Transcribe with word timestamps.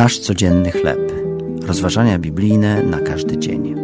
Nasz 0.00 0.18
codzienny 0.18 0.70
chleb. 0.70 1.12
Rozważania 1.62 2.18
biblijne 2.18 2.82
na 2.82 3.00
każdy 3.00 3.38
dzień. 3.38 3.74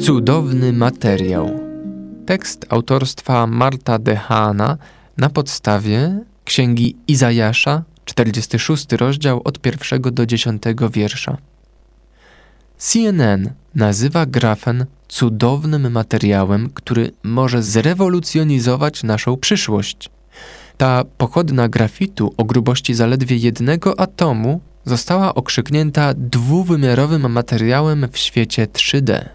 Cudowny 0.00 0.72
materiał. 0.72 1.60
Tekst 2.26 2.66
autorstwa 2.68 3.46
Marta 3.46 3.98
Dehana 3.98 4.76
na 5.16 5.30
podstawie 5.30 6.18
księgi 6.44 6.96
Izajasza, 7.08 7.82
46 8.04 8.92
rozdział 8.92 9.40
od 9.44 9.60
pierwszego 9.60 10.10
do 10.10 10.26
dziesiątego 10.26 10.90
wiersza. 10.90 11.36
CNN 12.78 13.50
nazywa 13.74 14.26
grafen 14.26 14.86
cudownym 15.08 15.92
materiałem, 15.92 16.70
który 16.74 17.10
może 17.22 17.62
zrewolucjonizować 17.62 19.02
naszą 19.02 19.36
przyszłość. 19.36 20.10
Ta 20.78 21.04
pochodna 21.16 21.68
grafitu 21.68 22.34
o 22.36 22.44
grubości 22.44 22.94
zaledwie 22.94 23.36
jednego 23.36 24.00
atomu 24.00 24.60
została 24.84 25.34
okrzyknięta 25.34 26.14
dwuwymiarowym 26.14 27.32
materiałem 27.32 28.08
w 28.12 28.18
świecie 28.18 28.66
3D. 28.66 29.28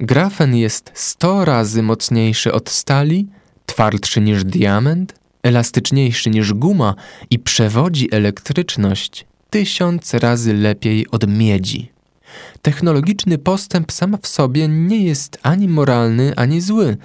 Grafen 0.00 0.56
jest 0.56 0.90
100 0.94 1.44
razy 1.44 1.82
mocniejszy 1.82 2.52
od 2.52 2.70
stali, 2.70 3.28
twardszy 3.66 4.20
niż 4.20 4.44
diament, 4.44 5.14
elastyczniejszy 5.42 6.30
niż 6.30 6.52
guma 6.52 6.94
i 7.30 7.38
przewodzi 7.38 8.14
elektryczność 8.14 9.26
tysiąc 9.50 10.14
razy 10.14 10.54
lepiej 10.54 11.06
od 11.10 11.28
miedzi. 11.28 11.92
Technologiczny 12.62 13.38
postęp 13.38 13.92
sam 13.92 14.16
w 14.22 14.26
sobie 14.26 14.68
nie 14.68 15.04
jest 15.04 15.38
ani 15.42 15.68
moralny, 15.68 16.32
ani 16.36 16.60
zły. 16.60 16.96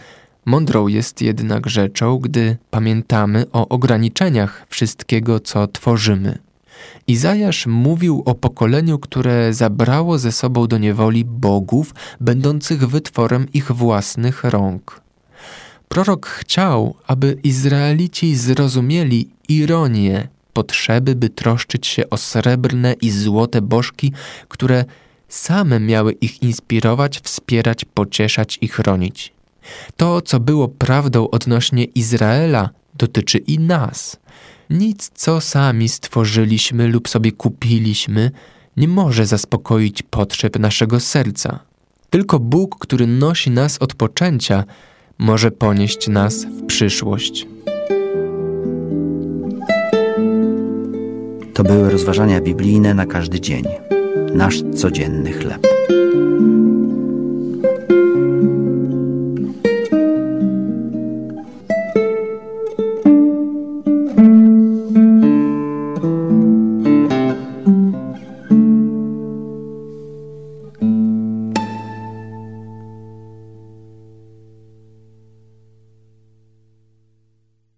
Mądrą 0.46 0.88
jest 0.88 1.22
jednak 1.22 1.70
rzeczą, 1.70 2.18
gdy 2.18 2.58
pamiętamy 2.72 3.46
o 3.52 3.68
ograniczeniach 3.68 4.66
wszystkiego, 4.70 5.40
co 5.40 5.68
tworzymy. 5.68 6.38
Izajasz 7.08 7.68
mówił 7.68 8.24
o 8.26 8.36
pokoleniu, 8.36 9.00
które 9.00 9.54
zabrało 9.54 10.18
ze 10.20 10.32
sobą 10.32 10.68
do 10.68 10.78
niewoli 10.78 11.26
bogów, 11.26 11.94
będących 12.22 12.88
wytworem 12.88 13.48
ich 13.54 13.72
własnych 13.72 14.44
rąk. 14.44 15.02
Prorok 15.88 16.28
chciał, 16.28 16.96
aby 17.08 17.38
Izraelici 17.44 18.36
zrozumieli 18.36 19.30
ironię 19.50 20.28
potrzeby, 20.54 21.16
by 21.16 21.30
troszczyć 21.30 21.88
się 21.88 22.10
o 22.10 22.18
srebrne 22.18 22.94
i 22.94 23.12
złote 23.12 23.62
bożki, 23.62 24.12
które 24.48 24.86
same 25.30 25.80
miały 25.80 26.12
ich 26.12 26.44
inspirować, 26.44 27.20
wspierać, 27.20 27.86
pocieszać 27.86 28.58
i 28.62 28.68
chronić. 28.68 29.34
To, 29.98 30.22
co 30.22 30.40
było 30.40 30.68
prawdą 30.68 31.30
odnośnie 31.30 31.84
Izraela, 31.84 32.70
dotyczy 32.98 33.38
i 33.38 33.60
nas. 33.60 34.18
Nic, 34.70 35.12
co 35.14 35.42
sami 35.42 35.90
stworzyliśmy 35.90 36.88
lub 36.88 37.10
sobie 37.10 37.32
kupiliśmy, 37.32 38.32
nie 38.78 38.88
może 38.88 39.26
zaspokoić 39.26 40.04
potrzeb 40.04 40.60
naszego 40.60 41.00
serca. 41.00 41.60
Tylko 42.10 42.40
Bóg, 42.40 42.78
który 42.80 43.08
nosi 43.08 43.52
nas 43.52 43.78
od 43.78 43.94
poczęcia, 43.94 44.64
może 45.18 45.52
ponieść 45.52 46.08
nas 46.08 46.46
w 46.46 46.66
przyszłość. 46.66 47.48
To 51.54 51.64
były 51.64 51.92
rozważania 51.92 52.42
biblijne 52.42 52.94
na 52.94 53.06
każdy 53.06 53.42
dzień. 53.42 53.64
Nasz 54.34 54.62
codzienny 54.76 55.34
chleb. 55.34 55.75